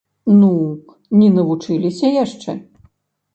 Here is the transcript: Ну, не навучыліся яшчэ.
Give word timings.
Ну, 0.39 0.47
не 1.19 1.27
навучыліся 1.35 2.07
яшчэ. 2.23 2.51